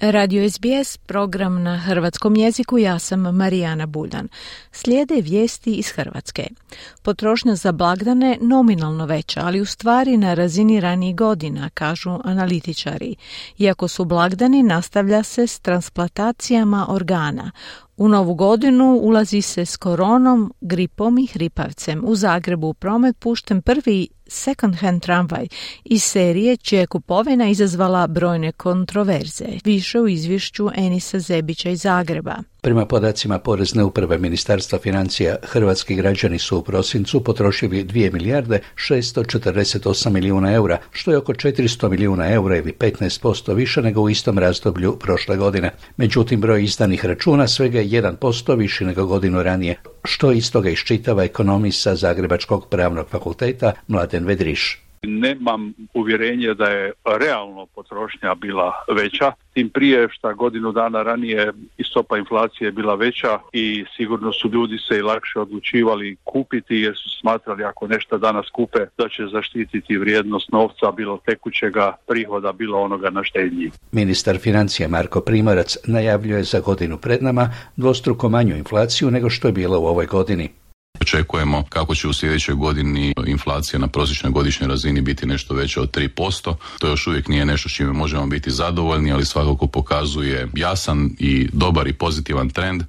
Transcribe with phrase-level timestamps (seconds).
[0.00, 4.28] Radio SBS, program na hrvatskom jeziku, ja sam Marijana Buljan.
[4.72, 6.46] Slijede vijesti iz Hrvatske.
[7.02, 13.16] Potrošnja za blagdane nominalno veća, ali u stvari na razini ranijih godina, kažu analitičari.
[13.58, 17.50] Iako su blagdani, nastavlja se s transplantacijama organa.
[17.96, 22.02] U novu godinu ulazi se s koronom, gripom i hripavcem.
[22.06, 25.46] U Zagrebu u promet pušten prvi second hand tramvaj
[25.84, 29.46] iz serije čija je kupovina izazvala brojne kontroverze.
[29.64, 32.36] Više u izvješću Enisa Zebića iz Zagreba.
[32.66, 40.10] Prema podacima Porezne uprave Ministarstva financija, hrvatski građani su u prosincu potrošili 2 milijarde 648
[40.10, 44.98] milijuna eura, što je oko 400 milijuna eura ili 15% više nego u istom razdoblju
[44.98, 45.70] prošle godine.
[45.96, 51.24] Međutim, broj izdanih računa svega je 1% više nego godinu ranije, što iz toga iščitava
[51.24, 54.85] ekonomista Zagrebačkog pravnog fakulteta Mladen Vedriš.
[55.06, 61.84] Nemam uvjerenje da je realno potrošnja bila veća, tim prije što godinu dana ranije i
[61.84, 67.20] stopa inflacije bila veća i sigurno su ljudi se i lakše odlučivali kupiti jer su
[67.20, 73.10] smatrali ako nešto danas kupe da će zaštititi vrijednost novca bilo tekućega prihoda, bilo onoga
[73.10, 73.70] na štednji.
[73.92, 79.52] Ministar financija Marko Primorac najavljuje za godinu pred nama dvostruko manju inflaciju nego što je
[79.52, 80.65] bilo u ovoj godini.
[81.06, 85.96] Očekujemo kako će u sljedećoj godini inflacija na prosječnoj godišnjoj razini biti nešto veća od
[85.96, 86.54] 3%.
[86.78, 91.48] To još uvijek nije nešto s čime možemo biti zadovoljni, ali svakako pokazuje jasan i
[91.52, 92.82] dobar i pozitivan trend.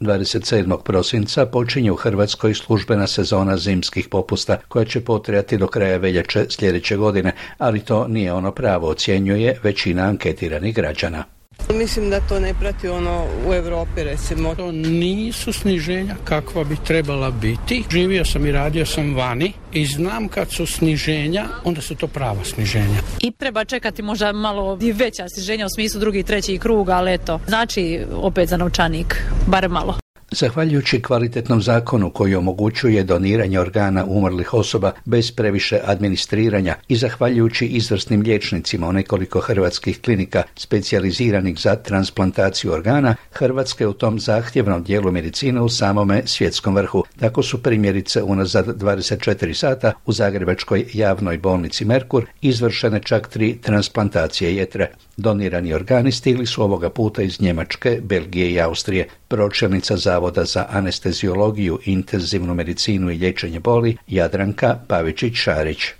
[0.00, 0.82] 27.
[0.82, 6.96] prosinca počinje u Hrvatskoj službena sezona zimskih popusta koja će potrajati do kraja veljače sljedeće
[6.96, 11.37] godine, ali to nije ono pravo, ocjenjuje većina anketiranih građana.
[11.74, 14.54] Mislim da to ne prati ono u Europi recimo.
[14.54, 17.84] To nisu sniženja kakva bi trebala biti.
[17.90, 22.44] Živio sam i radio sam vani i znam kad su sniženja, onda su to prava
[22.44, 23.00] sniženja.
[23.20, 27.14] I treba čekati možda malo i veća sniženja u smislu drugi i treći krug, ali
[27.14, 30.07] eto, znači opet za novčanik, bar malo.
[30.30, 38.20] Zahvaljujući kvalitetnom zakonu koji omogućuje doniranje organa umrlih osoba bez previše administriranja i zahvaljujući izvrsnim
[38.20, 45.12] liječnicima u nekoliko hrvatskih klinika specijaliziranih za transplantaciju organa, Hrvatska je u tom zahtjevnom dijelu
[45.12, 47.04] medicine u samome svjetskom vrhu.
[47.20, 54.56] Tako su primjerice unazad 24 sata u Zagrebačkoj javnoj bolnici Merkur izvršene čak tri transplantacije
[54.56, 54.90] jetre.
[55.16, 59.08] Donirani organi stigli su ovoga puta iz Njemačke, Belgije i Austrije.
[59.28, 65.92] Pročelnica Zavoda za anesteziologiju, intenzivnu medicinu i liječenje boli Jadranka Pavičić-Šarić.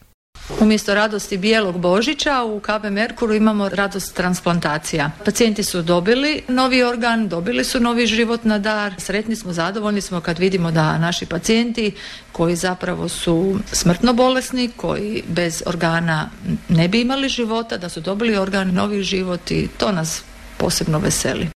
[0.60, 5.10] Umjesto radosti bijelog božića u KB Merkuru imamo radost transplantacija.
[5.24, 8.94] Pacijenti su dobili novi organ, dobili su novi život na dar.
[8.98, 11.92] Sretni smo, zadovoljni smo kad vidimo da naši pacijenti
[12.32, 16.30] koji zapravo su smrtno bolesni, koji bez organa
[16.68, 20.22] ne bi imali života, da su dobili organ, novi život i to nas
[20.58, 21.57] posebno veseli.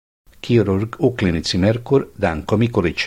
[0.50, 3.02] Kirurg u klinici Merkur Danko Mikulić.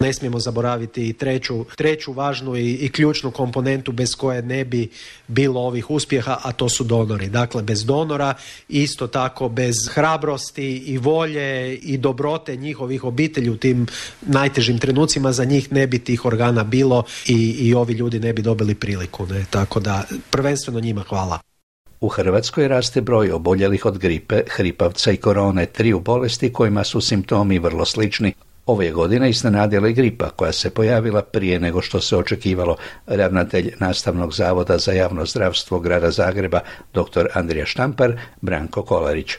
[0.00, 4.88] Ne smijemo zaboraviti i treću, treću važnu i, i ključnu komponentu bez koje ne bi
[5.28, 7.28] bilo ovih uspjeha, a to su donori.
[7.28, 8.34] Dakle, bez donora,
[8.68, 13.86] isto tako bez hrabrosti i volje i dobrote njihovih obitelji u tim
[14.22, 18.42] najtežim trenucima, za njih ne bi tih organa bilo i, i ovi ljudi ne bi
[18.42, 19.26] dobili priliku.
[19.26, 19.44] Ne?
[19.50, 21.49] Tako da, prvenstveno njima hvala.
[22.00, 27.58] U Hrvatskoj raste broj oboljelih od gripe, hripavca i korone, triju bolesti kojima su simptomi
[27.58, 28.32] vrlo slični.
[28.66, 32.76] Ove godine iznenadila i gripa koja se pojavila prije nego što se očekivalo.
[33.06, 36.60] Ravnatelj Nastavnog zavoda za javno zdravstvo grada Zagreba,
[36.94, 37.26] dr.
[37.34, 39.36] Andrija Štampar, Branko Kolarić.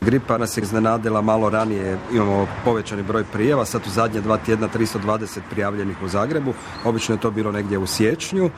[0.00, 4.68] Gripa nas je iznenadila malo ranije, imamo povećani broj prijava, sad u zadnje dva tjedna
[4.68, 6.54] 320 prijavljenih u Zagrebu,
[6.84, 8.44] obično je to bilo negdje u siječnju.
[8.44, 8.50] E,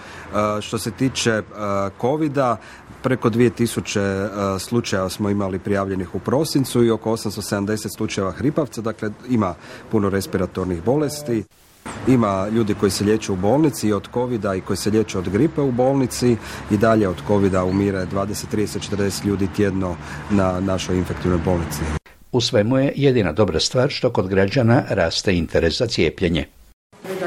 [0.60, 1.42] što se tiče e,
[2.00, 2.56] covida,
[3.02, 9.10] preko 2000 e, slučajeva smo imali prijavljenih u prosincu i oko 870 slučajeva hripavca, dakle
[9.28, 9.54] ima
[9.90, 11.44] puno respiratornih bolesti.
[12.10, 15.28] Ima ljudi koji se liječe u bolnici i od covida i koji se liječe od
[15.28, 16.36] gripe u bolnici
[16.70, 19.96] i dalje od covida umire 20, 30, 40 ljudi tjedno
[20.30, 21.80] na našoj infektivnoj bolnici.
[22.32, 26.44] U svemu je jedina dobra stvar što kod građana raste interes za cijepljenje.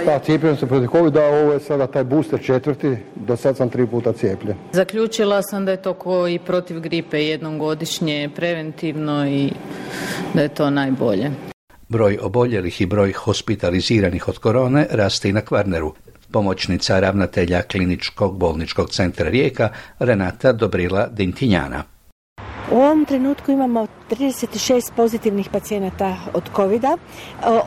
[0.05, 3.87] Da, cijepljen se protiv covid ovo je sada taj booster četvrti, do sad sam tri
[3.87, 4.57] puta cijepljen.
[4.71, 9.51] Zaključila sam da je to ko i protiv gripe jednom godišnje preventivno i
[10.33, 11.52] da je to najbolje.
[11.93, 15.93] Broj oboljelih i broj hospitaliziranih od korone raste i na Kvarneru.
[16.31, 19.69] Pomoćnica ravnatelja kliničkog bolničkog centra Rijeka
[19.99, 21.83] Renata Dobrila Dintinjana.
[22.71, 26.83] U ovom trenutku imamo 36 pozitivnih pacijenata od covid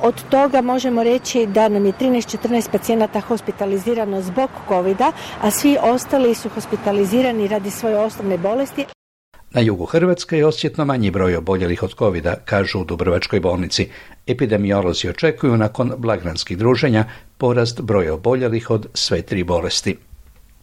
[0.02, 5.00] Od toga možemo reći da nam je 13-14 pacijenata hospitalizirano zbog covid
[5.40, 8.95] a svi ostali su hospitalizirani radi svoje osnovne bolesti.
[9.56, 13.88] Na jugu Hrvatske je osjetno manji broj oboljelih od covid kažu u Dubrovačkoj bolnici.
[14.26, 17.04] Epidemiolozi očekuju nakon blagdanskih druženja
[17.38, 19.96] porast broja oboljelih od sve tri bolesti.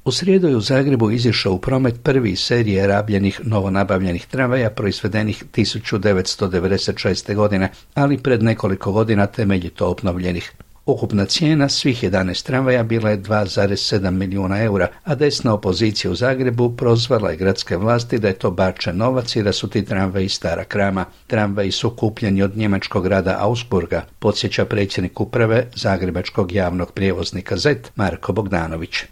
[0.05, 7.35] U srijedu je u Zagrebu izišao u promet prvi serije rabljenih novonabavljenih tramvaja proizvedenih 1996.
[7.35, 10.53] godine, ali pred nekoliko godina temeljito obnovljenih.
[10.85, 16.75] Ukupna cijena svih 11 tramvaja bila je 2,7 milijuna eura, a desna opozicija u Zagrebu
[16.75, 20.63] prozvala je gradske vlasti da je to bačen novac i da su ti tramvaji stara
[20.63, 21.05] krama.
[21.27, 28.33] Tramvaji su kupljeni od njemačkog grada Augsburga, podsjeća predsjednik uprave Zagrebačkog javnog prijevoznika Z, Marko
[28.33, 29.03] Bogdanović.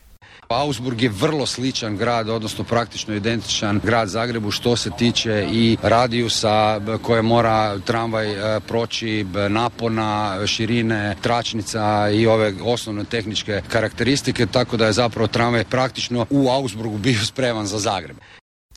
[0.53, 6.81] Augsburg je vrlo sličan grad, odnosno praktično identičan grad Zagrebu što se tiče i radijusa
[7.01, 14.86] koje mora tramvaj e, proći, napona, širine, tračnica i ove osnovne tehničke karakteristike, tako da
[14.86, 18.18] je zapravo tramvaj praktično u Augsburgu bio spreman za Zagreb.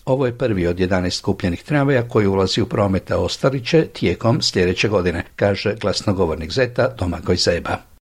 [0.04, 5.24] Ovo je prvi od 11 kupljenih tramvaja koji ulazi u prometa Ostariće tijekom sljedeće godine,
[5.36, 7.93] kaže glasnogovornik Zeta Domagoj Zeba.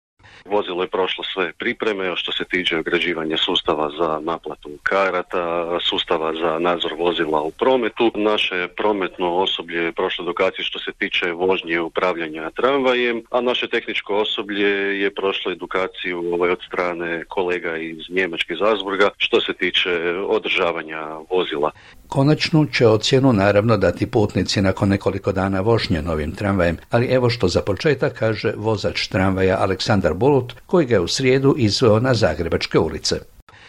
[0.53, 6.59] Vozilo je prošlo sve pripreme što se tiče ograđivanja sustava za naplatu karata, sustava za
[6.59, 8.11] nadzor vozila u prometu.
[8.15, 14.17] Naše prometno osoblje je prošlo edukaciju što se tiče vožnje upravljanja tramvajem, a naše tehničko
[14.17, 14.71] osoblje
[15.03, 19.91] je prošlo edukaciju ovaj, od strane kolega iz Njemačke Zazburga što se tiče
[20.29, 21.01] održavanja
[21.31, 21.71] vozila.
[22.09, 27.49] Konačnu će ocjenu naravno dati putnici nakon nekoliko dana vožnje novim tramvajem, ali evo što
[27.49, 32.79] za početak kaže vozač tramvaja Aleksandar Bulut, koji ga je u srijedu izveo na Zagrebačke
[32.79, 33.17] ulice.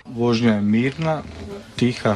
[0.06, 1.22] Vožnja je mirna,
[1.76, 2.16] tiha,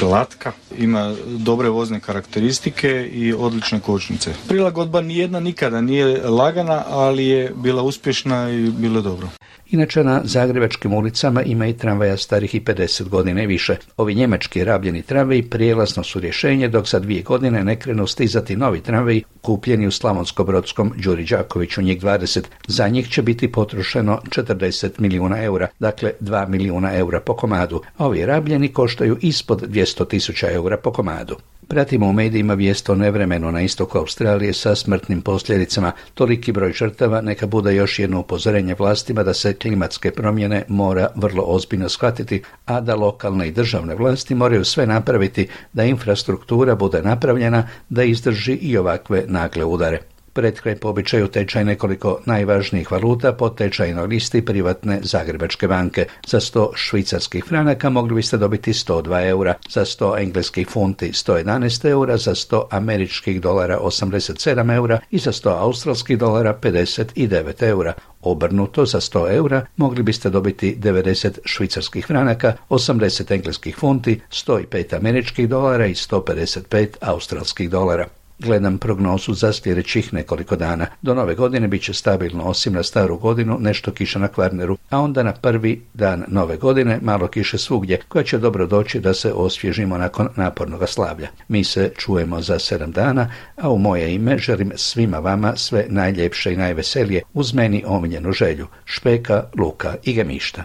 [0.00, 4.30] glatka, ima dobre vozne karakteristike i odlične kočnice.
[4.48, 9.28] Prilagodba nijedna nikada nije lagana, ali je bila uspješna i bilo dobro.
[9.70, 13.76] Inače na zagrebačkim ulicama ima i tramvaja starih i 50 godina i više.
[13.96, 18.80] Ovi njemački rabljeni tramvaji prijelazno su rješenje dok za dvije godine ne krenu stizati novi
[18.80, 22.42] tramvaji kupljeni u Slavonsko-Brodskom Đuri Đakoviću njih 20.
[22.66, 27.82] Za njih će biti potrošeno 40 milijuna eura, dakle 2 milijuna eura po komadu.
[27.98, 31.36] Ovi rabljeni koštaju ispod 200 tisuća eura po komadu.
[31.70, 35.92] Pratimo u medijima vijest o nevremenu na istoku Australije sa smrtnim posljedicama.
[36.14, 41.42] Toliki broj žrtava neka bude još jedno upozorenje vlastima da se klimatske promjene mora vrlo
[41.46, 47.68] ozbiljno shvatiti, a da lokalne i državne vlasti moraju sve napraviti da infrastruktura bude napravljena
[47.88, 50.00] da izdrži i ovakve nagle udare.
[50.32, 56.06] Pred kraj po običaju tečaj nekoliko najvažnijih valuta po tečajnoj listi privatne Zagrebačke banke.
[56.26, 62.16] Za 100 švicarskih franaka mogli biste dobiti 102 eura, za 100 engleskih funti 111 eura,
[62.16, 67.94] za 100 američkih dolara 87 eura i za 100 australskih dolara 59 eura.
[68.22, 75.48] Obrnuto za 100 eura mogli biste dobiti 90 švicarskih franaka, 80 engleskih funti, 105 američkih
[75.48, 78.19] dolara i 155 australskih dolara.
[78.40, 80.86] Gledam prognozu za sljedećih nekoliko dana.
[81.02, 85.00] Do nove godine bit će stabilno, osim na staru godinu, nešto kiša na Kvarneru, a
[85.00, 89.32] onda na prvi dan nove godine malo kiše svugdje, koja će dobro doći da se
[89.32, 91.28] osvježimo nakon napornog slavlja.
[91.48, 96.52] Mi se čujemo za sedam dana, a u moje ime želim svima vama sve najljepše
[96.52, 98.66] i najveselije uz meni omiljenu želju.
[98.84, 100.64] Špeka, luka i gemišta.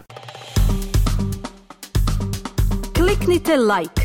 [2.97, 4.04] Kliknite like,